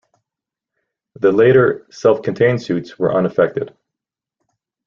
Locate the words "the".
1.13-1.31